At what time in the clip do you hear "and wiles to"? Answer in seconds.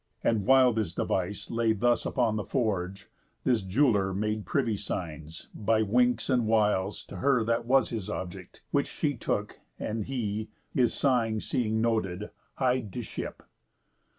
6.27-7.17